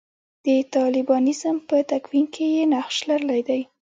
[0.45, 3.61] د طالبانیزم په تکوین کې یې نقش لرلی دی.